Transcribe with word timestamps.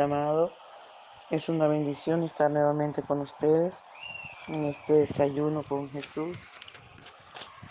amados. 0.00 0.52
Es 1.30 1.48
una 1.48 1.66
bendición 1.68 2.22
estar 2.22 2.50
nuevamente 2.50 3.02
con 3.02 3.20
ustedes 3.20 3.74
en 4.48 4.64
este 4.64 4.94
desayuno 4.94 5.62
con 5.62 5.90
Jesús. 5.90 6.36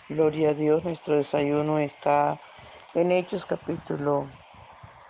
Gloria 0.08 0.50
a 0.50 0.54
Dios, 0.54 0.84
nuestro 0.84 1.16
desayuno 1.16 1.80
está 1.80 2.40
en 2.94 3.12
Hechos 3.12 3.46
capítulo 3.46 4.28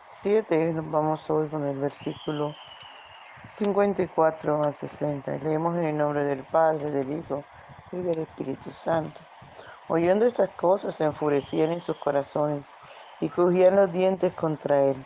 7. 0.09 0.73
Nos 0.73 0.89
vamos 0.91 1.29
hoy 1.29 1.47
con 1.47 1.65
el 1.65 1.77
versículo 1.77 2.55
54 3.43 4.63
a 4.63 4.71
60. 4.71 5.37
Leemos 5.39 5.77
en 5.77 5.85
el 5.85 5.97
nombre 5.97 6.23
del 6.23 6.43
Padre, 6.43 6.91
del 6.91 7.11
Hijo 7.11 7.43
y 7.91 7.97
del 7.97 8.19
Espíritu 8.19 8.71
Santo. 8.71 9.19
Oyendo 9.87 10.25
estas 10.25 10.49
cosas 10.51 10.95
se 10.95 11.03
enfurecían 11.03 11.71
en 11.71 11.81
sus 11.81 11.97
corazones 11.97 12.63
y 13.19 13.29
cogían 13.29 13.75
los 13.75 13.91
dientes 13.91 14.33
contra 14.33 14.81
él. 14.83 15.05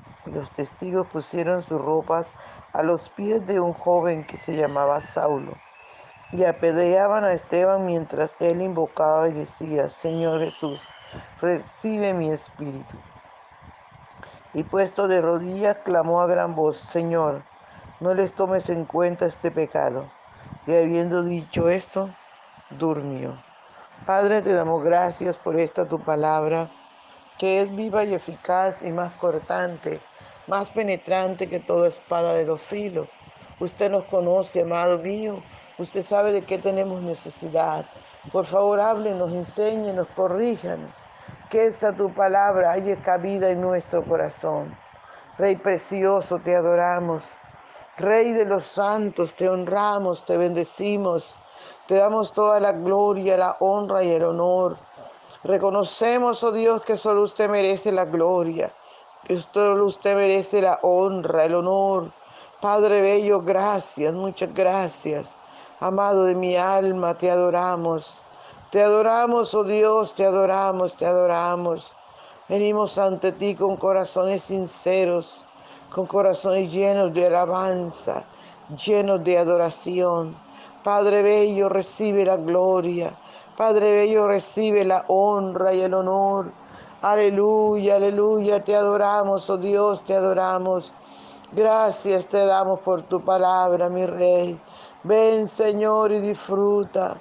los 0.25 0.51
testigos 0.51 1.07
pusieron 1.07 1.63
sus 1.63 1.81
ropas 1.81 2.33
a 2.73 2.83
los 2.83 3.09
pies 3.09 3.45
de 3.47 3.59
un 3.59 3.73
joven 3.73 4.23
que 4.25 4.37
se 4.37 4.55
llamaba 4.55 4.99
Saulo 5.01 5.53
y 6.31 6.45
apedreaban 6.45 7.23
a 7.23 7.33
Esteban 7.33 7.85
mientras 7.85 8.35
él 8.39 8.61
invocaba 8.61 9.27
y 9.27 9.33
decía, 9.33 9.89
Señor 9.89 10.39
Jesús, 10.39 10.79
recibe 11.41 12.13
mi 12.13 12.31
espíritu. 12.31 12.97
Y 14.53 14.63
puesto 14.63 15.07
de 15.07 15.21
rodillas 15.21 15.77
clamó 15.77 16.21
a 16.21 16.27
gran 16.27 16.55
voz, 16.55 16.77
Señor, 16.77 17.43
no 17.99 18.13
les 18.13 18.33
tomes 18.33 18.69
en 18.69 18.85
cuenta 18.85 19.25
este 19.25 19.51
pecado. 19.51 20.09
Y 20.67 20.75
habiendo 20.75 21.23
dicho 21.23 21.69
esto, 21.69 22.09
durmió. 22.69 23.41
Padre, 24.05 24.41
te 24.41 24.53
damos 24.53 24.83
gracias 24.83 25.37
por 25.37 25.57
esta 25.57 25.87
tu 25.87 25.99
palabra, 25.99 26.71
que 27.37 27.61
es 27.61 27.75
viva 27.75 28.03
y 28.03 28.13
eficaz 28.13 28.83
y 28.83 28.91
más 28.91 29.11
cortante 29.13 30.01
más 30.51 30.69
penetrante 30.69 31.47
que 31.47 31.61
toda 31.61 31.87
espada 31.87 32.33
de 32.33 32.45
los 32.45 32.61
filos. 32.61 33.07
Usted 33.61 33.89
nos 33.89 34.03
conoce, 34.03 34.63
amado 34.63 34.97
mío. 34.97 35.41
Usted 35.77 36.01
sabe 36.01 36.33
de 36.33 36.41
qué 36.41 36.57
tenemos 36.57 37.01
necesidad. 37.01 37.85
Por 38.33 38.45
favor, 38.45 38.81
háblenos, 38.81 39.31
enséñenos, 39.31 40.09
corríjanos. 40.13 40.91
Que 41.49 41.67
esta 41.67 41.95
tu 41.95 42.13
palabra 42.13 42.73
haya 42.73 42.97
cabida 42.97 43.49
en 43.49 43.61
nuestro 43.61 44.03
corazón. 44.03 44.75
Rey 45.37 45.55
precioso, 45.55 46.39
te 46.39 46.53
adoramos. 46.53 47.23
Rey 47.95 48.33
de 48.33 48.43
los 48.43 48.65
santos, 48.65 49.33
te 49.35 49.47
honramos, 49.47 50.25
te 50.25 50.35
bendecimos. 50.35 51.33
Te 51.87 51.95
damos 51.95 52.33
toda 52.33 52.59
la 52.59 52.73
gloria, 52.73 53.37
la 53.37 53.55
honra 53.61 54.03
y 54.03 54.09
el 54.11 54.25
honor. 54.25 54.77
Reconocemos, 55.45 56.43
oh 56.43 56.51
Dios, 56.51 56.83
que 56.83 56.97
solo 56.97 57.21
usted 57.21 57.49
merece 57.49 57.93
la 57.93 58.03
gloria. 58.03 58.73
Usted 59.29 60.15
merece 60.15 60.61
la 60.61 60.79
honra, 60.81 61.45
el 61.45 61.55
honor. 61.55 62.11
Padre 62.59 63.01
Bello, 63.01 63.41
gracias, 63.41 64.13
muchas 64.13 64.53
gracias. 64.53 65.35
Amado 65.79 66.25
de 66.25 66.35
mi 66.35 66.55
alma, 66.55 67.17
te 67.17 67.29
adoramos. 67.29 68.23
Te 68.71 68.81
adoramos, 68.81 69.53
oh 69.53 69.63
Dios, 69.63 70.15
te 70.15 70.25
adoramos, 70.25 70.95
te 70.95 71.05
adoramos. 71.05 71.95
Venimos 72.49 72.97
ante 72.97 73.31
ti 73.31 73.53
con 73.53 73.77
corazones 73.77 74.43
sinceros, 74.43 75.45
con 75.89 76.07
corazones 76.07 76.71
llenos 76.71 77.13
de 77.13 77.27
alabanza, 77.27 78.23
llenos 78.85 79.23
de 79.23 79.37
adoración. 79.37 80.35
Padre 80.83 81.21
Bello, 81.21 81.69
recibe 81.69 82.25
la 82.25 82.37
gloria. 82.37 83.15
Padre 83.55 83.91
Bello, 83.91 84.27
recibe 84.27 84.83
la 84.83 85.05
honra 85.07 85.73
y 85.73 85.81
el 85.81 85.93
honor. 85.93 86.51
Aleluya, 87.03 87.95
aleluya, 87.95 88.63
te 88.63 88.75
adoramos, 88.75 89.49
oh 89.49 89.57
Dios, 89.57 90.03
te 90.03 90.13
adoramos. 90.15 90.93
Gracias 91.51 92.27
te 92.27 92.45
damos 92.45 92.79
por 92.81 93.01
tu 93.01 93.25
palabra, 93.25 93.89
mi 93.89 94.05
Rey. 94.05 94.61
Ven, 95.01 95.47
Señor, 95.47 96.11
y 96.11 96.19
disfruta. 96.19 97.19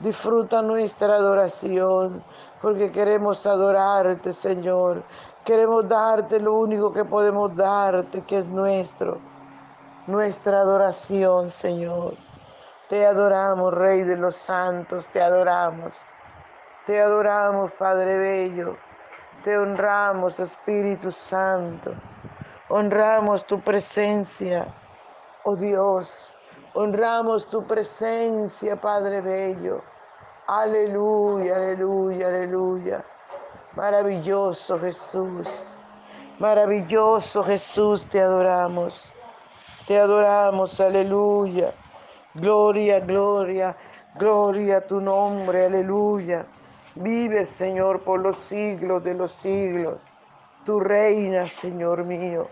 Disfruta 0.00 0.62
nuestra 0.62 1.14
adoración, 1.14 2.24
porque 2.60 2.90
queremos 2.90 3.46
adorarte, 3.46 4.32
Señor. 4.32 5.04
Queremos 5.44 5.88
darte 5.88 6.40
lo 6.40 6.54
único 6.54 6.92
que 6.92 7.04
podemos 7.04 7.54
darte, 7.54 8.22
que 8.22 8.38
es 8.38 8.46
nuestro. 8.46 9.18
Nuestra 10.08 10.58
adoración, 10.58 11.52
Señor. 11.52 12.16
Te 12.88 13.06
adoramos, 13.06 13.72
Rey 13.74 14.02
de 14.02 14.16
los 14.16 14.34
santos, 14.34 15.06
te 15.06 15.22
adoramos. 15.22 15.94
Te 16.84 17.00
adoramos, 17.00 17.70
Padre 17.78 18.18
Bello. 18.18 18.89
Te 19.44 19.56
honramos, 19.56 20.38
Espíritu 20.38 21.10
Santo. 21.10 21.94
Honramos 22.68 23.46
tu 23.46 23.58
presencia, 23.58 24.66
oh 25.44 25.56
Dios. 25.56 26.30
Honramos 26.74 27.48
tu 27.48 27.66
presencia, 27.66 28.76
Padre 28.76 29.22
Bello. 29.22 29.80
Aleluya, 30.46 31.56
aleluya, 31.56 32.28
aleluya. 32.28 33.04
Maravilloso 33.76 34.78
Jesús. 34.78 35.80
Maravilloso 36.38 37.42
Jesús, 37.42 38.06
te 38.06 38.20
adoramos. 38.20 39.10
Te 39.86 39.98
adoramos, 39.98 40.78
aleluya. 40.80 41.72
Gloria, 42.34 43.00
gloria, 43.00 43.74
gloria 44.18 44.76
a 44.76 44.80
tu 44.82 45.00
nombre, 45.00 45.64
aleluya. 45.64 46.44
Vive, 46.96 47.46
Señor, 47.46 48.02
por 48.02 48.20
los 48.20 48.36
siglos 48.36 49.04
de 49.04 49.14
los 49.14 49.32
siglos. 49.32 49.98
Tu 50.64 50.80
reina, 50.80 51.46
Señor 51.48 52.04
mío. 52.04 52.48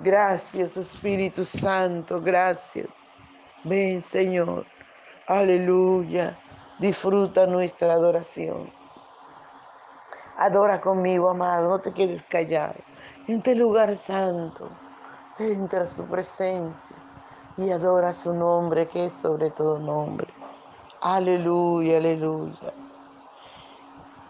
Gracias, 0.00 0.76
Espíritu 0.76 1.44
Santo, 1.44 2.20
gracias. 2.20 2.88
Ven, 3.64 4.02
Señor. 4.02 4.66
Aleluya. 5.26 6.38
Disfruta 6.78 7.46
nuestra 7.46 7.94
adoración. 7.94 8.70
Adora 10.36 10.80
conmigo, 10.80 11.30
amado. 11.30 11.68
No 11.68 11.80
te 11.80 11.92
quedes 11.92 12.22
callado. 12.22 12.76
En 13.26 13.38
este 13.38 13.54
lugar 13.56 13.94
santo, 13.96 14.70
entra 15.38 15.84
su 15.84 16.04
presencia 16.06 16.96
y 17.56 17.70
adora 17.70 18.12
su 18.12 18.32
nombre, 18.32 18.86
que 18.86 19.06
es 19.06 19.12
sobre 19.14 19.50
todo 19.50 19.78
nombre. 19.78 20.28
Aleluya, 21.00 21.98
aleluya. 21.98 22.72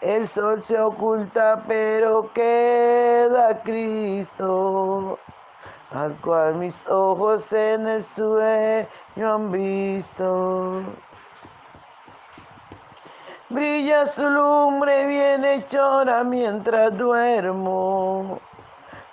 El 0.00 0.26
sol 0.26 0.62
se 0.62 0.80
oculta, 0.80 1.62
pero 1.68 2.32
queda 2.32 3.62
Cristo, 3.62 5.18
al 5.90 6.16
cual 6.22 6.54
mis 6.54 6.86
ojos 6.88 7.52
en 7.52 7.86
el 7.86 8.02
sueño 8.02 8.86
han 9.34 9.52
visto. 9.52 10.82
Brilla 13.50 14.06
su 14.06 14.26
lumbre 14.26 15.06
bien 15.06 15.44
hechora 15.44 16.24
mientras 16.24 16.96
duermo. 16.96 18.40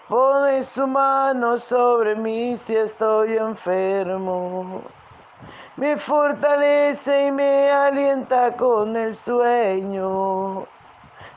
Pone 0.07 0.63
su 0.63 0.87
mano 0.87 1.57
sobre 1.57 2.15
mí 2.15 2.55
si 2.55 2.77
estoy 2.77 3.35
enfermo. 3.35 4.83
Me 5.75 5.97
fortalece 5.97 7.25
y 7.25 7.31
me 7.31 7.69
alienta 7.69 8.55
con 8.55 8.95
el 8.95 9.13
sueño. 9.13 10.65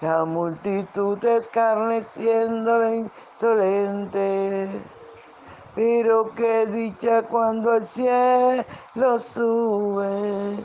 La 0.00 0.24
multitud 0.24 1.22
escarneciendo 1.24 2.78
la 2.78 2.94
insolente. 2.94 4.68
Pero 5.74 6.34
qué 6.34 6.66
dicha 6.66 7.22
cuando 7.22 7.72
al 7.72 7.84
cielo 7.84 9.18
sube 9.18 10.64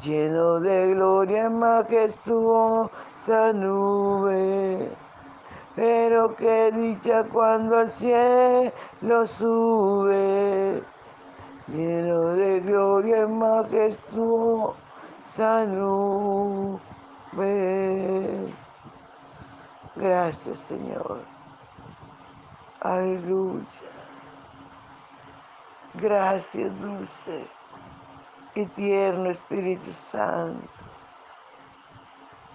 lleno 0.00 0.60
de 0.60 0.94
gloria 0.94 1.46
en 1.46 1.58
majestuosa 1.58 3.52
nube. 3.52 4.90
Pero 5.74 6.34
qué 6.36 6.70
dicha 6.72 7.24
cuando 7.24 7.78
al 7.78 7.90
cielo 7.90 9.26
sube, 9.26 10.82
lleno 11.68 12.34
de 12.34 12.60
gloria 12.60 13.22
en 13.22 13.38
majestuosa 13.38 14.74
nube. 15.66 16.91
Gracias 19.96 20.58
Señor. 20.58 21.24
Aleluya. 22.80 23.66
Gracias, 25.94 26.80
dulce 26.80 27.46
y 28.54 28.66
tierno 28.66 29.30
Espíritu 29.30 29.92
Santo. 29.92 30.68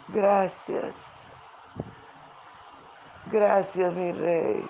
Gracias. 0.10 1.32
Gracias, 3.28 3.94
mi 3.94 4.12
Rey. 4.12 4.70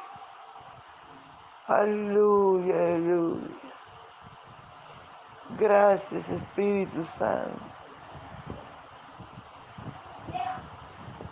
Aleluya, 1.68 2.75
aleluya. 2.75 3.74
Gracias, 5.57 6.30
Espíritu 6.30 7.03
Santo. 7.03 7.76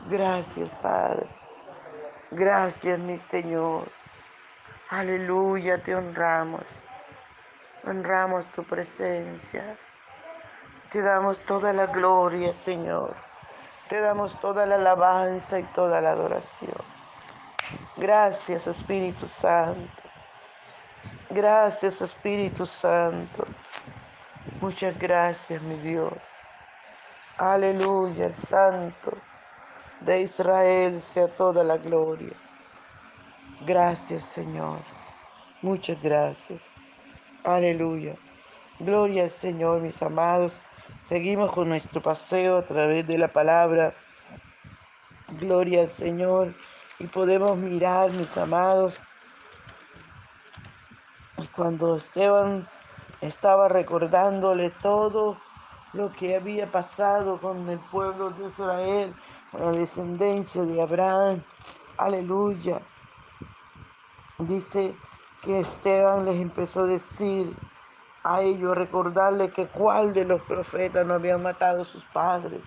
Gracias, 0.08 0.70
Padre. 0.84 1.26
Gracias, 2.30 3.00
mi 3.00 3.18
Señor. 3.18 3.92
Aleluya, 4.92 5.82
te 5.82 5.96
honramos. 5.96 6.84
Honramos 7.84 8.46
tu 8.52 8.64
presencia. 8.64 9.76
Te 10.92 11.02
damos 11.02 11.40
toda 11.46 11.74
la 11.74 11.88
gloria, 11.88 12.54
Señor. 12.54 13.16
Te 13.90 14.00
damos 14.00 14.40
toda 14.42 14.68
la 14.68 14.76
alabanza 14.76 15.58
y 15.58 15.64
toda 15.74 16.00
la 16.02 16.12
adoración. 16.12 16.84
Gracias, 17.98 18.68
Espíritu 18.68 19.28
Santo. 19.28 20.04
Gracias, 21.32 22.04
Espíritu 22.04 22.68
Santo. 22.68 23.44
Muchas 24.62 24.98
gracias, 25.00 25.60
mi 25.64 25.78
Dios. 25.78 26.14
Aleluya, 27.38 28.28
el 28.28 28.36
Santo 28.36 29.18
de 30.06 30.22
Israel 30.22 31.02
sea 31.02 31.28
toda 31.28 31.64
la 31.64 31.78
gloria. 31.78 32.34
Gracias, 33.66 34.24
Señor. 34.24 34.80
Muchas 35.62 36.02
gracias. 36.02 36.72
Aleluya. 37.44 38.16
Gloria 38.80 39.24
al 39.24 39.30
Señor, 39.30 39.82
mis 39.82 40.02
amados. 40.04 40.62
Seguimos 41.02 41.52
con 41.52 41.70
nuestro 41.70 42.02
paseo 42.02 42.58
a 42.58 42.66
través 42.66 43.08
de 43.08 43.18
la 43.18 43.28
palabra. 43.28 43.96
Gloria 45.40 45.82
al 45.82 45.90
Señor. 45.90 46.54
Y 47.00 47.08
podemos 47.08 47.58
mirar, 47.58 48.12
mis 48.12 48.38
amados, 48.38 49.00
cuando 51.56 51.96
Esteban 51.96 52.66
estaba 53.22 53.68
recordándole 53.68 54.70
todo 54.82 55.38
lo 55.94 56.12
que 56.12 56.36
había 56.36 56.70
pasado 56.70 57.40
con 57.40 57.70
el 57.70 57.80
pueblo 57.80 58.30
de 58.32 58.48
Israel, 58.48 59.14
la 59.60 59.72
descendencia 59.72 60.64
de 60.64 60.82
Abraham. 60.82 61.42
Aleluya. 61.98 62.82
Dice 64.40 64.96
que 65.42 65.60
Esteban 65.60 66.26
les 66.26 66.36
empezó 66.36 66.82
a 66.82 66.88
decir, 66.88 67.56
a 68.26 68.42
ellos, 68.42 68.76
recordarles 68.76 69.54
que 69.54 69.68
cuál 69.68 70.14
de 70.14 70.26
los 70.26 70.42
profetas 70.42 71.06
no 71.06 71.14
habían 71.14 71.44
matado 71.44 71.84
a 71.84 71.86
sus 71.86 72.04
padres. 72.06 72.64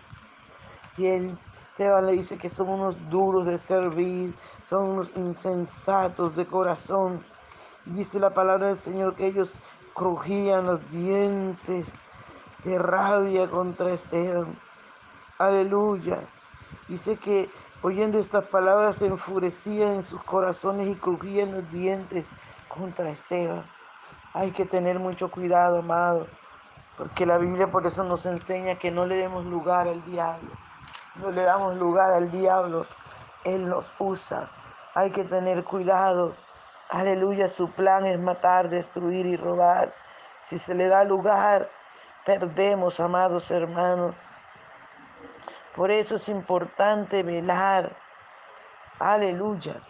Y 0.97 1.07
Esteban 1.07 2.07
le 2.07 2.12
dice 2.12 2.38
que 2.38 2.49
son 2.49 2.68
unos 2.68 2.97
duros 3.11 3.45
de 3.45 3.59
servir, 3.59 4.35
son 4.68 4.90
unos 4.90 5.12
insensatos 5.16 6.37
de 6.37 6.47
corazón. 6.47 7.25
Dice 7.85 8.21
la 8.21 8.33
palabra 8.33 8.68
del 8.68 8.76
Señor 8.76 9.16
que 9.16 9.26
ellos 9.26 9.59
crujían 9.95 10.66
los 10.66 10.88
dientes 10.90 11.92
de 12.62 12.78
rabia 12.78 13.50
contra 13.50 13.92
Esteban. 13.92 14.57
Aleluya. 15.38 16.21
Dice 16.88 17.16
que 17.16 17.50
oyendo 17.82 18.18
estas 18.18 18.44
palabras 18.44 18.96
se 18.96 19.06
enfurecían 19.06 19.92
en 19.92 20.02
sus 20.02 20.22
corazones 20.22 20.88
y 20.88 20.94
crujían 20.94 21.52
los 21.52 21.70
dientes 21.70 22.25
contra 22.68 23.10
Esteban. 23.10 23.62
Hay 24.34 24.50
que 24.52 24.64
tener 24.64 24.98
mucho 24.98 25.30
cuidado, 25.30 25.78
amado, 25.78 26.26
porque 26.96 27.26
la 27.26 27.38
Biblia 27.38 27.66
por 27.66 27.87
eso 27.87 28.04
nos 28.04 28.26
enseña 28.26 28.76
que 28.76 28.90
no 28.90 29.06
le 29.06 29.16
demos 29.16 29.44
lugar 29.44 29.88
al 29.88 30.04
diablo. 30.04 30.50
No 31.16 31.30
le 31.30 31.42
damos 31.42 31.76
lugar 31.76 32.12
al 32.12 32.30
diablo. 32.30 32.87
Él 33.44 33.68
nos 33.68 33.87
usa. 33.98 34.50
Hay 34.94 35.10
que 35.10 35.25
tener 35.25 35.64
cuidado. 35.64 36.34
Aleluya, 36.90 37.48
su 37.48 37.70
plan 37.70 38.06
es 38.06 38.18
matar, 38.18 38.68
destruir 38.68 39.26
y 39.26 39.37
robar. 39.37 39.92
Si 40.44 40.58
se 40.58 40.75
le 40.75 40.88
da 40.88 41.04
lugar, 41.04 41.68
perdemos, 42.25 43.00
amados 43.00 43.50
hermanos. 43.50 44.14
Por 45.78 45.90
eso 45.90 46.16
es 46.16 46.28
importante 46.28 47.23
velar. 47.23 47.97
Aleluya. 48.99 49.80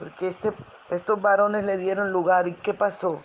Porque 0.00 0.26
este, 0.26 0.52
estos 0.90 1.22
varones 1.22 1.64
le 1.64 1.76
dieron 1.76 2.10
lugar. 2.10 2.48
¿Y 2.48 2.54
qué 2.54 2.74
pasó? 2.74 3.22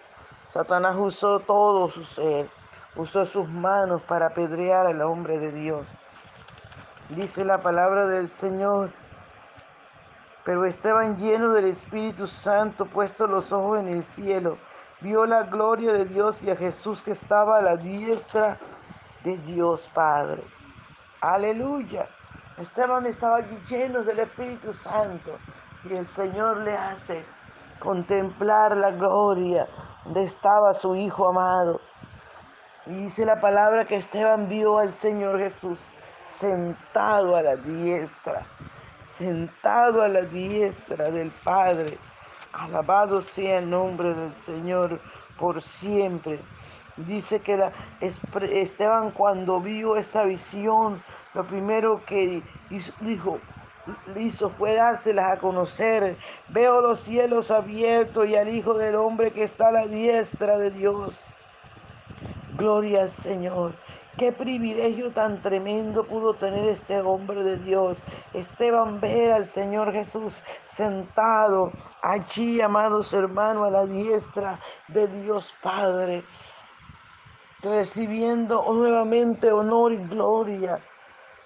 Satanás 0.47 0.95
usó 0.99 1.39
todo 1.39 1.89
su 1.89 2.03
ser 2.03 2.47
usó 2.95 3.25
sus 3.25 3.49
manos 3.49 4.01
para 4.03 4.27
apedrear 4.27 4.85
al 4.85 5.01
hombre 5.01 5.39
de 5.39 5.51
Dios. 5.51 5.87
Dice 7.09 7.43
la 7.43 7.61
palabra 7.61 8.05
del 8.05 8.27
Señor. 8.27 8.91
Pero 10.45 10.65
Esteban 10.65 11.15
lleno 11.17 11.53
del 11.53 11.65
Espíritu 11.65 12.27
Santo, 12.27 12.85
puesto 12.85 13.27
los 13.27 13.51
ojos 13.51 13.79
en 13.79 13.87
el 13.87 14.03
cielo, 14.03 14.57
vio 14.99 15.25
la 15.25 15.43
gloria 15.43 15.93
de 15.93 16.05
Dios 16.05 16.43
y 16.43 16.51
a 16.51 16.55
Jesús 16.55 17.01
que 17.01 17.11
estaba 17.11 17.57
a 17.57 17.61
la 17.61 17.77
diestra 17.77 18.57
de 19.23 19.37
Dios 19.37 19.89
Padre. 19.93 20.43
Aleluya. 21.23 22.05
Esteban 22.57 23.05
estaba 23.05 23.39
lleno 23.69 24.03
del 24.03 24.19
Espíritu 24.19 24.73
Santo 24.73 25.37
y 25.85 25.93
el 25.93 26.05
Señor 26.05 26.57
le 26.57 26.75
hace 26.75 27.23
contemplar 27.79 28.75
la 28.75 28.91
gloria 28.91 29.65
donde 30.03 30.25
estaba 30.25 30.73
su 30.73 30.97
Hijo 30.97 31.29
amado. 31.29 31.79
Y 32.85 32.95
dice 32.95 33.25
la 33.25 33.39
palabra 33.39 33.85
que 33.85 33.95
Esteban 33.95 34.49
vio 34.49 34.77
al 34.77 34.91
Señor 34.91 35.39
Jesús 35.39 35.79
sentado 36.25 37.37
a 37.37 37.41
la 37.41 37.55
diestra, 37.55 38.45
sentado 39.17 40.01
a 40.01 40.09
la 40.09 40.23
diestra 40.23 41.09
del 41.09 41.31
Padre. 41.45 41.97
Alabado 42.51 43.21
sea 43.21 43.59
el 43.59 43.69
nombre 43.69 44.13
del 44.13 44.33
Señor 44.33 44.99
por 45.39 45.61
siempre. 45.61 46.41
Dice 46.97 47.39
que 47.39 47.71
Esteban 48.01 49.11
cuando 49.11 49.59
vio 49.59 49.95
esa 49.95 50.25
visión, 50.25 51.03
lo 51.33 51.47
primero 51.47 52.05
que 52.05 52.43
dijo, 53.01 53.39
hizo 54.15 54.49
fue 54.51 54.75
dárselas 54.75 55.33
a 55.33 55.39
conocer. 55.39 56.17
Veo 56.49 56.81
los 56.81 56.99
cielos 56.99 57.49
abiertos 57.49 58.27
y 58.27 58.35
al 58.35 58.49
Hijo 58.49 58.75
del 58.75 58.95
Hombre 58.95 59.31
que 59.31 59.43
está 59.43 59.69
a 59.69 59.71
la 59.71 59.87
diestra 59.87 60.57
de 60.57 60.69
Dios. 60.69 61.23
Gloria 62.57 63.01
al 63.01 63.11
Señor. 63.11 63.73
Qué 64.17 64.31
privilegio 64.31 65.11
tan 65.11 65.41
tremendo 65.41 66.03
pudo 66.03 66.35
tener 66.35 66.65
este 66.67 67.01
hombre 67.01 67.43
de 67.43 67.57
Dios. 67.57 67.97
Esteban 68.33 69.01
ver 69.01 69.31
al 69.31 69.45
Señor 69.47 69.91
Jesús 69.91 70.43
sentado 70.67 71.71
allí, 72.03 72.61
amados 72.61 73.11
hermanos, 73.11 73.65
a 73.67 73.71
la 73.71 73.87
diestra 73.87 74.59
de 74.89 75.07
Dios 75.07 75.51
Padre, 75.63 76.23
recibiendo 77.63 78.65
nuevamente 78.73 79.51
honor 79.51 79.93
y 79.93 79.97
gloria 79.97 80.79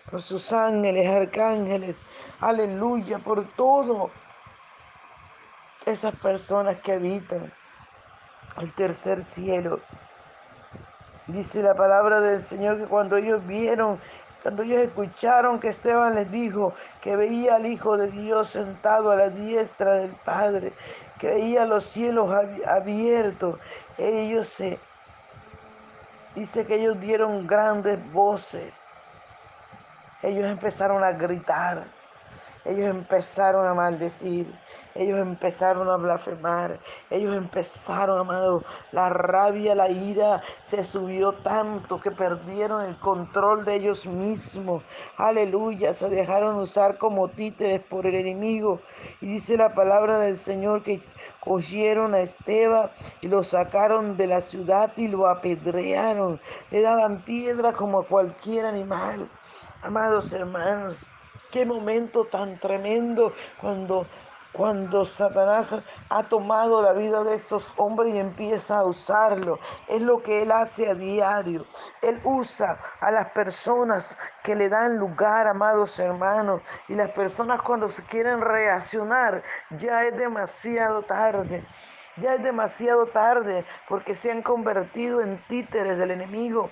por 0.10 0.22
sus 0.22 0.52
ángeles, 0.52 1.08
arcángeles, 1.08 1.98
aleluya, 2.40 3.20
por 3.20 3.48
todo 3.56 4.10
esas 5.86 6.16
personas 6.16 6.80
que 6.80 6.94
habitan 6.94 7.54
el 8.60 8.74
tercer 8.74 9.24
cielo. 9.24 9.80
Dice 11.28 11.62
la 11.62 11.76
palabra 11.76 12.22
del 12.22 12.42
Señor 12.42 12.80
que 12.80 12.88
cuando 12.88 13.18
ellos 13.18 13.46
vieron, 13.46 14.00
cuando 14.42 14.64
ellos 14.64 14.80
escucharon 14.80 15.60
que 15.60 15.68
Esteban 15.68 16.16
les 16.16 16.32
dijo 16.32 16.74
que 17.02 17.16
veía 17.18 17.56
al 17.56 17.66
Hijo 17.66 17.98
de 17.98 18.08
Dios 18.08 18.50
sentado 18.50 19.12
a 19.12 19.18
la 19.18 19.30
diestra 19.30 19.96
del 19.96 20.16
Padre, 20.16 20.74
que 21.20 21.28
veía 21.28 21.66
los 21.66 21.84
cielos 21.84 22.32
abiertos, 22.66 23.60
ellos 23.98 24.48
se, 24.48 24.80
dice 26.38 26.68
que 26.68 26.76
ellos 26.76 27.00
dieron 27.00 27.48
grandes 27.48 28.00
voces, 28.12 28.72
ellos 30.22 30.46
empezaron 30.46 31.04
a 31.04 31.12
gritar, 31.14 31.88
ellos 32.64 32.88
empezaron 32.88 33.66
a 33.66 33.74
maldecir, 33.74 34.46
ellos 34.98 35.20
empezaron 35.20 35.90
a 35.90 35.98
blasfemar, 35.98 36.80
ellos 37.10 37.36
empezaron, 37.36 38.20
amado, 38.20 38.64
la 38.92 39.10
rabia, 39.10 39.76
la 39.76 39.90
ira 39.90 40.42
se 40.64 40.84
subió 40.84 41.34
tanto 41.34 42.02
que 42.02 42.12
perdieron 42.12 42.84
el 42.84 42.98
control 43.00 43.66
de 43.66 43.76
ellos 43.76 44.06
mismos. 44.06 44.84
Aleluya, 45.18 45.94
se 45.94 46.10
dejaron 46.10 46.56
usar 46.58 46.98
como 46.98 47.30
títeres 47.30 47.80
por 47.82 48.06
el 48.06 48.16
enemigo. 48.16 48.82
Y 49.22 49.28
dice 49.28 49.58
la 49.58 49.74
palabra 49.74 50.20
del 50.20 50.38
Señor 50.38 50.84
que 50.84 51.02
cogieron 51.40 52.14
a 52.14 52.20
Esteban 52.20 52.92
y 53.22 53.28
lo 53.28 53.44
sacaron 53.44 54.18
de 54.18 54.28
la 54.28 54.42
ciudad 54.42 54.92
y 54.98 55.08
lo 55.08 55.28
apedrearon. 55.28 56.40
Le 56.72 56.82
daban 56.82 57.24
piedra 57.24 57.74
como 57.74 58.00
a 58.00 58.08
cualquier 58.08 58.66
animal. 58.66 59.30
Amados 59.82 60.32
hermanos, 60.32 60.96
qué 61.52 61.66
momento 61.66 62.26
tan 62.26 62.60
tremendo 62.60 63.32
cuando 63.62 64.08
cuando 64.58 65.06
Satanás 65.06 65.72
ha 66.10 66.24
tomado 66.24 66.82
la 66.82 66.94
vida 66.94 67.24
de 67.24 67.36
estos 67.36 67.74
hombres 67.78 68.16
y 68.16 68.18
empieza 68.18 68.80
a 68.80 68.86
usarlo. 68.86 69.60
Es 69.88 70.02
lo 70.02 70.24
que 70.24 70.42
él 70.42 70.52
hace 70.52 70.90
a 70.90 70.96
diario. 70.96 71.66
Él 72.02 72.20
usa 72.24 72.80
a 73.00 73.12
las 73.12 73.30
personas 73.30 74.18
que 74.44 74.56
le 74.56 74.68
dan 74.68 74.98
lugar, 74.98 75.48
amados 75.48 76.00
hermanos. 76.00 76.62
Y 76.88 76.96
las 76.96 77.10
personas 77.12 77.62
cuando 77.62 77.88
se 77.90 78.04
quieren 78.04 78.42
reaccionar, 78.42 79.44
ya 79.78 80.04
es 80.06 80.18
demasiado 80.18 81.04
tarde. 81.04 81.64
Ya 82.18 82.34
es 82.34 82.42
demasiado 82.42 83.06
tarde 83.06 83.64
porque 83.88 84.16
se 84.16 84.32
han 84.32 84.42
convertido 84.42 85.22
en 85.22 85.38
títeres 85.48 86.00
del 86.00 86.10
enemigo 86.10 86.72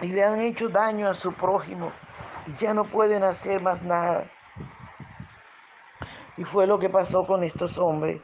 y 0.00 0.08
le 0.08 0.24
han 0.24 0.40
hecho 0.40 0.70
daño 0.70 1.10
a 1.10 1.14
su 1.14 1.34
prójimo 1.34 1.92
y 2.46 2.54
ya 2.54 2.72
no 2.72 2.84
pueden 2.84 3.22
hacer 3.22 3.60
más 3.60 3.82
nada. 3.82 4.33
Y 6.36 6.44
fue 6.44 6.66
lo 6.66 6.78
que 6.78 6.90
pasó 6.90 7.26
con 7.26 7.44
estos 7.44 7.78
hombres. 7.78 8.20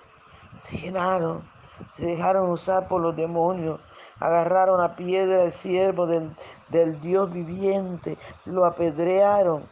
Se 0.59 0.77
llenaron, 0.77 1.49
se 1.97 2.07
dejaron 2.07 2.51
usar 2.51 2.89
por 2.89 3.01
los 3.01 3.15
demonios, 3.17 3.81
agarraron 4.19 4.81
a 4.81 4.97
piedra 4.97 5.45
el 5.45 5.53
siervo 5.53 6.07
del, 6.07 6.35
del 6.69 7.01
Dios 7.01 7.33
viviente, 7.33 8.19
lo 8.45 8.65
apedrearon. 8.65 9.67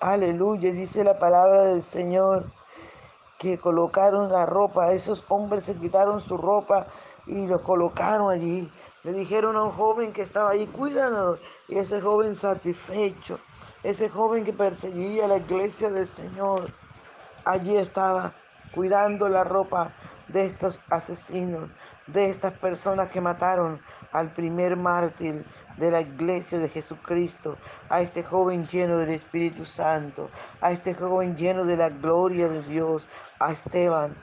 Aleluya, 0.00 0.72
dice 0.72 1.04
la 1.04 1.18
palabra 1.18 1.62
del 1.64 1.82
Señor 1.82 2.52
que 3.38 3.58
colocaron 3.58 4.30
la 4.30 4.46
ropa, 4.46 4.92
esos 4.92 5.24
hombres 5.28 5.64
se 5.64 5.76
quitaron 5.76 6.20
su 6.20 6.36
ropa 6.36 6.86
y 7.26 7.46
lo 7.46 7.62
colocaron 7.62 8.30
allí. 8.30 8.70
Le 9.02 9.12
dijeron 9.12 9.56
a 9.56 9.64
un 9.64 9.70
joven 9.70 10.12
que 10.12 10.22
estaba 10.22 10.50
allí, 10.50 10.66
cuídanos. 10.66 11.38
Y 11.68 11.76
ese 11.76 12.00
joven 12.00 12.36
satisfecho, 12.36 13.38
ese 13.82 14.08
joven 14.08 14.44
que 14.44 14.52
perseguía 14.52 15.28
la 15.28 15.38
iglesia 15.38 15.90
del 15.90 16.06
Señor, 16.06 16.64
allí 17.44 17.76
estaba 17.76 18.34
cuidando 18.74 19.28
la 19.28 19.44
ropa 19.44 19.92
de 20.28 20.46
estos 20.46 20.80
asesinos, 20.90 21.70
de 22.06 22.28
estas 22.28 22.52
personas 22.54 23.08
que 23.08 23.20
mataron 23.20 23.80
al 24.12 24.32
primer 24.32 24.76
mártir 24.76 25.44
de 25.76 25.90
la 25.90 26.00
iglesia 26.00 26.58
de 26.58 26.68
Jesucristo, 26.68 27.56
a 27.88 28.00
este 28.00 28.22
joven 28.22 28.66
lleno 28.66 28.98
del 28.98 29.10
Espíritu 29.10 29.64
Santo, 29.64 30.30
a 30.60 30.72
este 30.72 30.94
joven 30.94 31.36
lleno 31.36 31.64
de 31.64 31.76
la 31.76 31.90
gloria 31.90 32.48
de 32.48 32.62
Dios, 32.62 33.08
a 33.38 33.52
Esteban. 33.52 34.16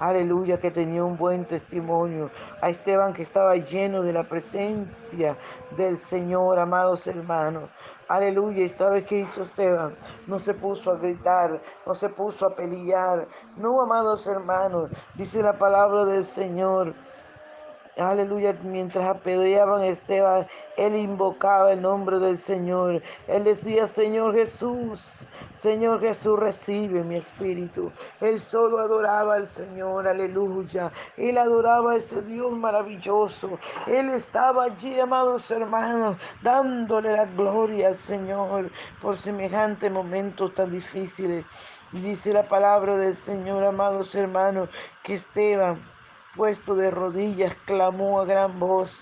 Aleluya, 0.00 0.60
que 0.60 0.70
tenía 0.70 1.02
un 1.04 1.16
buen 1.16 1.44
testimonio. 1.44 2.30
A 2.60 2.70
Esteban 2.70 3.12
que 3.12 3.22
estaba 3.22 3.56
lleno 3.56 4.02
de 4.02 4.12
la 4.12 4.22
presencia 4.22 5.36
del 5.76 5.96
Señor, 5.96 6.60
amados 6.60 7.06
hermanos. 7.08 7.68
Aleluya. 8.06 8.62
¿Y 8.64 8.68
sabe 8.68 9.04
qué 9.04 9.20
hizo 9.20 9.42
Esteban? 9.42 9.96
No 10.28 10.38
se 10.38 10.54
puso 10.54 10.92
a 10.92 10.96
gritar, 10.98 11.60
no 11.84 11.94
se 11.96 12.08
puso 12.08 12.46
a 12.46 12.54
pelear. 12.54 13.26
No, 13.56 13.80
amados 13.80 14.26
hermanos. 14.28 14.88
Dice 15.16 15.42
la 15.42 15.58
palabra 15.58 16.04
del 16.04 16.24
Señor 16.24 16.94
Aleluya, 17.98 18.56
mientras 18.62 19.04
apedreaban 19.08 19.82
a 19.82 19.88
Esteban, 19.88 20.46
él 20.76 20.94
invocaba 20.94 21.72
el 21.72 21.82
nombre 21.82 22.20
del 22.20 22.38
Señor. 22.38 23.02
Él 23.26 23.42
decía, 23.42 23.88
Señor 23.88 24.34
Jesús, 24.34 25.28
Señor 25.54 25.98
Jesús, 25.98 26.38
recibe 26.38 27.02
mi 27.02 27.16
espíritu. 27.16 27.90
Él 28.20 28.38
solo 28.38 28.78
adoraba 28.78 29.34
al 29.34 29.48
Señor, 29.48 30.06
aleluya. 30.06 30.92
Él 31.16 31.38
adoraba 31.38 31.92
a 31.92 31.96
ese 31.96 32.22
Dios 32.22 32.52
maravilloso. 32.52 33.58
Él 33.88 34.10
estaba 34.10 34.64
allí, 34.64 35.00
amados 35.00 35.50
hermanos, 35.50 36.18
dándole 36.40 37.16
la 37.16 37.26
gloria 37.26 37.88
al 37.88 37.96
Señor 37.96 38.70
por 39.02 39.18
semejante 39.18 39.90
momento 39.90 40.52
tan 40.52 40.70
difícil. 40.70 41.44
Dice 41.90 42.32
la 42.32 42.46
palabra 42.46 42.96
del 42.96 43.16
Señor, 43.16 43.64
amados 43.64 44.14
hermanos, 44.14 44.68
que 45.02 45.14
Esteban 45.14 45.97
puesto 46.38 46.76
de 46.76 46.92
rodillas, 46.92 47.52
clamó 47.64 48.20
a 48.20 48.24
gran 48.24 48.60
voz 48.60 48.96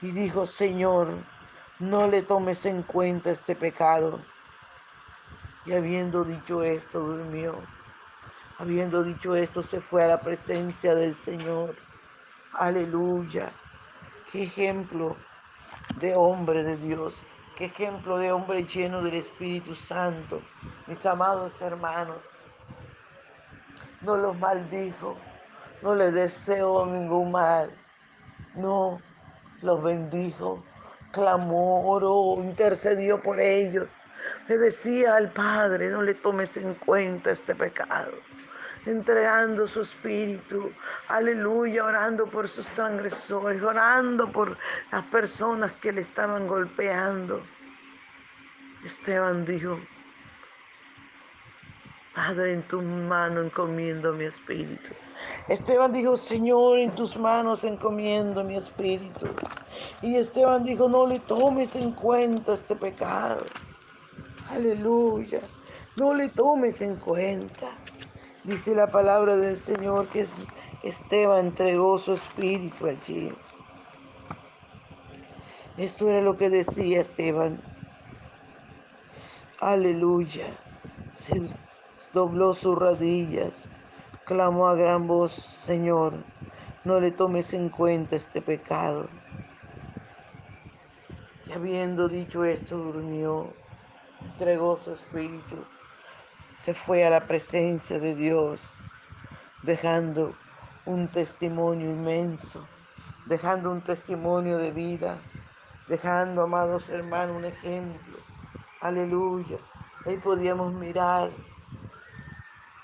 y 0.00 0.12
dijo, 0.12 0.46
Señor, 0.46 1.08
no 1.80 2.06
le 2.06 2.22
tomes 2.22 2.64
en 2.66 2.84
cuenta 2.84 3.32
este 3.32 3.56
pecado. 3.56 4.20
Y 5.66 5.72
habiendo 5.72 6.22
dicho 6.22 6.62
esto, 6.62 7.00
durmió. 7.00 7.60
Habiendo 8.58 9.02
dicho 9.02 9.34
esto, 9.34 9.64
se 9.64 9.80
fue 9.80 10.04
a 10.04 10.06
la 10.06 10.20
presencia 10.20 10.94
del 10.94 11.16
Señor. 11.16 11.74
Aleluya. 12.52 13.52
Qué 14.30 14.44
ejemplo 14.44 15.16
de 15.96 16.14
hombre 16.14 16.62
de 16.62 16.76
Dios. 16.76 17.24
Qué 17.56 17.64
ejemplo 17.64 18.18
de 18.18 18.30
hombre 18.30 18.62
lleno 18.62 19.02
del 19.02 19.14
Espíritu 19.14 19.74
Santo. 19.74 20.42
Mis 20.86 21.04
amados 21.04 21.60
hermanos, 21.60 22.18
no 24.00 24.16
los 24.16 24.38
maldijo, 24.38 25.16
no 25.82 25.94
le 25.94 26.10
deseo 26.10 26.86
ningún 26.86 27.32
mal. 27.32 27.70
No, 28.54 29.00
los 29.62 29.82
bendijo, 29.82 30.64
clamó, 31.12 31.88
oró, 31.90 32.42
intercedió 32.42 33.20
por 33.20 33.40
ellos. 33.40 33.88
Le 34.48 34.58
decía 34.58 35.16
al 35.16 35.32
Padre, 35.32 35.90
no 35.90 36.02
le 36.02 36.14
tomes 36.14 36.56
en 36.56 36.74
cuenta 36.74 37.30
este 37.30 37.54
pecado 37.54 38.12
entregando 38.86 39.66
su 39.66 39.82
espíritu, 39.82 40.72
aleluya, 41.08 41.84
orando 41.84 42.26
por 42.26 42.48
sus 42.48 42.68
transgresores, 42.70 43.62
orando 43.62 44.30
por 44.30 44.56
las 44.90 45.04
personas 45.06 45.72
que 45.74 45.92
le 45.92 46.00
estaban 46.00 46.46
golpeando. 46.46 47.42
Esteban 48.84 49.44
dijo, 49.44 49.78
Padre, 52.14 52.54
en 52.54 52.62
tus 52.68 52.82
manos 52.82 53.46
encomiendo 53.46 54.12
mi 54.12 54.24
espíritu. 54.24 54.94
Esteban 55.48 55.92
dijo, 55.92 56.16
Señor, 56.16 56.78
en 56.78 56.94
tus 56.94 57.16
manos 57.16 57.64
encomiendo 57.64 58.44
mi 58.44 58.56
espíritu. 58.56 59.26
Y 60.02 60.16
Esteban 60.16 60.62
dijo, 60.62 60.88
no 60.88 61.06
le 61.06 61.20
tomes 61.20 61.74
en 61.74 61.92
cuenta 61.92 62.54
este 62.54 62.76
pecado. 62.76 63.44
Aleluya. 64.50 65.40
No 65.96 66.14
le 66.14 66.28
tomes 66.28 66.82
en 66.82 66.96
cuenta. 66.96 67.70
Dice 68.44 68.74
la 68.74 68.86
palabra 68.90 69.36
del 69.36 69.58
Señor 69.58 70.08
que 70.08 70.26
Esteban 70.82 71.46
entregó 71.46 71.98
su 71.98 72.12
espíritu 72.12 72.86
allí. 72.86 73.32
Esto 75.76 76.08
era 76.08 76.20
lo 76.20 76.36
que 76.36 76.50
decía 76.50 77.00
Esteban. 77.00 77.60
Aleluya. 79.60 80.46
Se 81.12 81.40
dobló 82.12 82.54
sus 82.54 82.76
rodillas, 82.76 83.68
clamó 84.28 84.68
a 84.68 84.74
gran 84.74 85.06
voz, 85.06 85.32
Señor, 85.32 86.12
no 86.84 87.00
le 87.00 87.10
tomes 87.12 87.54
en 87.54 87.70
cuenta 87.70 88.14
este 88.14 88.42
pecado. 88.42 89.08
Y 91.46 91.52
habiendo 91.52 92.08
dicho 92.08 92.44
esto, 92.44 92.76
durmió, 92.76 93.50
entregó 94.20 94.78
su 94.84 94.92
espíritu, 94.92 95.64
se 96.50 96.74
fue 96.74 97.06
a 97.06 97.10
la 97.10 97.26
presencia 97.26 97.98
de 97.98 98.14
Dios 98.14 98.60
dejando 99.62 100.34
un 100.84 101.08
testimonio 101.08 101.88
inmenso, 101.88 102.68
dejando 103.24 103.70
un 103.70 103.80
testimonio 103.80 104.58
de 104.58 104.72
vida, 104.72 105.18
dejando, 105.88 106.42
amados 106.42 106.90
hermanos, 106.90 107.34
un 107.34 107.46
ejemplo. 107.46 108.18
Aleluya. 108.82 109.56
Ahí 110.04 110.18
podíamos 110.18 110.74
mirar 110.74 111.30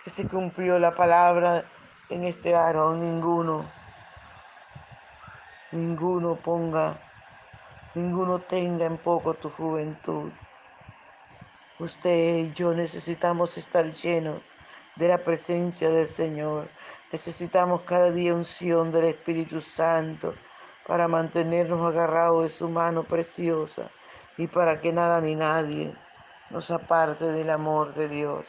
que 0.05 0.11
se 0.11 0.29
cumplió 0.29 0.79
la 0.79 0.95
palabra 0.95 1.65
en 2.11 2.25
este 2.25 2.53
varón. 2.53 3.01
Ninguno, 3.01 3.65
ninguno 5.73 6.37
ponga, 6.37 7.01
ninguno 7.95 8.39
tenga 8.41 8.85
en 8.85 8.99
poco 8.99 9.33
tu 9.33 9.49
juventud. 9.49 10.31
Usted 11.79 12.37
y 12.37 12.53
yo 12.53 12.75
necesitamos 12.75 13.57
estar 13.57 13.91
llenos 13.95 14.43
de 14.97 15.09
la 15.09 15.25
presencia 15.25 15.89
del 15.89 16.07
Señor. 16.07 16.69
Necesitamos 17.11 17.81
cada 17.83 18.11
día 18.11 18.35
unción 18.35 18.93
del 18.93 19.07
Espíritu 19.07 19.63
Santo 19.63 20.35
para 20.87 21.09
mantenernos 21.09 21.81
agarrados 21.81 22.45
de 22.45 22.51
su 22.51 22.69
mano 22.69 23.05
preciosa 23.05 23.91
y 24.37 24.49
para 24.49 24.83
que 24.83 24.93
nada 24.93 25.23
ni 25.23 25.35
nadie 25.35 25.97
nos 26.51 26.71
aparte 26.71 27.25
del 27.25 27.49
amor 27.49 27.95
de 27.95 28.09
Dios. 28.09 28.47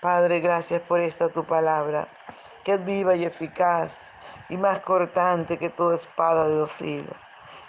Padre, 0.00 0.40
gracias 0.40 0.82
por 0.82 1.00
esta 1.00 1.28
tu 1.30 1.44
palabra, 1.44 2.08
que 2.64 2.74
es 2.74 2.84
viva 2.84 3.14
y 3.14 3.24
eficaz 3.24 4.06
y 4.48 4.56
más 4.56 4.80
cortante 4.80 5.58
que 5.58 5.70
toda 5.70 5.94
espada 5.94 6.48
de 6.48 6.54
dos 6.54 6.74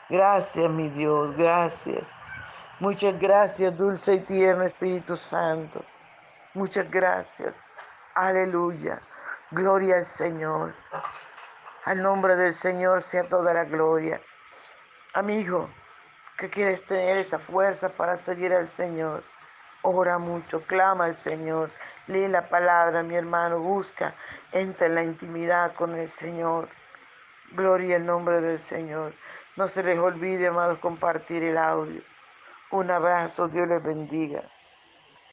Gracias, 0.09 0.69
mi 0.69 0.89
Dios, 0.89 1.35
gracias. 1.35 2.07
Muchas 2.79 3.17
gracias, 3.17 3.75
dulce 3.75 4.15
y 4.15 4.19
tierno 4.19 4.63
Espíritu 4.63 5.17
Santo. 5.17 5.83
Muchas 6.53 6.89
gracias. 6.91 7.65
Aleluya. 8.13 9.01
Gloria 9.51 9.95
al 9.97 10.05
Señor. 10.05 10.75
Al 11.85 12.01
nombre 12.01 12.35
del 12.35 12.53
Señor 12.53 13.01
sea 13.01 13.27
toda 13.27 13.53
la 13.53 13.63
gloria. 13.63 14.21
Amigo, 15.13 15.69
que 16.37 16.49
quieres 16.49 16.83
tener 16.83 17.17
esa 17.17 17.39
fuerza 17.39 17.89
para 17.89 18.15
seguir 18.15 18.53
al 18.53 18.67
Señor. 18.67 19.23
Ora 19.81 20.17
mucho, 20.17 20.61
clama 20.67 21.05
al 21.05 21.15
Señor. 21.15 21.71
Lee 22.07 22.27
la 22.29 22.47
palabra, 22.47 23.03
mi 23.03 23.15
hermano. 23.15 23.59
Busca, 23.59 24.15
entra 24.51 24.87
en 24.87 24.95
la 24.95 25.03
intimidad 25.03 25.73
con 25.73 25.93
el 25.93 26.07
Señor. 26.07 26.69
Gloria 27.51 27.97
al 27.97 28.05
nombre 28.05 28.39
del 28.41 28.59
Señor. 28.59 29.13
No 29.57 29.67
se 29.67 29.83
les 29.83 29.99
olvide, 29.99 30.47
amados, 30.47 30.79
compartir 30.79 31.43
el 31.43 31.57
audio. 31.57 32.01
Un 32.71 32.91
abrazo, 32.91 33.47
Dios 33.49 33.67
les 33.67 33.83
bendiga. 33.83 34.43